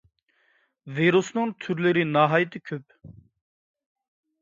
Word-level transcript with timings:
ۋىرۇسنىڭ 0.95 1.53
تۈرلىرى 1.67 2.07
ناھايىتى 2.17 2.65
كۆپ. 2.73 3.01